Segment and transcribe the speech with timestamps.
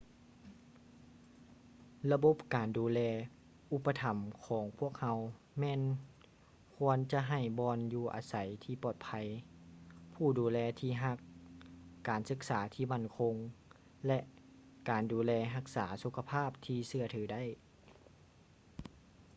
[2.11, 2.99] ລະບົບການດູແລ
[3.71, 5.19] ອຸປະຖໍາຂອງພວກເຮົາ
[5.59, 5.81] ແມ່ນ
[6.75, 9.07] ຄວນຈະໃຫ້ບ່ອນຢູ່ອາໄສທີ່ປອດໄພ
[10.13, 11.17] ຜູ້ດູແລທີ່ຮັກ
[12.07, 13.35] ການສຶກສາທີ່ໝັ້ນຄົງ
[14.07, 14.19] ແລະ
[14.89, 17.43] ການດູແລຮັກສາສຸຂະພາບທີ່ເຊື່ອຖືໄດ້